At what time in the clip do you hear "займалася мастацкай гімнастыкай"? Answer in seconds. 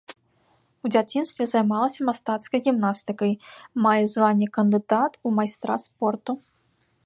1.51-3.31